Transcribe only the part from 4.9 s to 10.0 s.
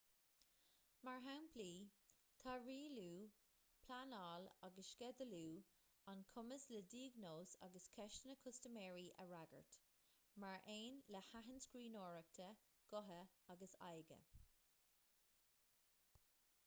sceidealú an cumas le diagnóis agus ceisteanna custaiméirí a fhreagairt